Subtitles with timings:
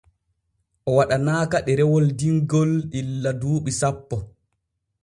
[0.89, 4.15] O waɗanaaka ɗerewol dimgil illa duuɓi sappo.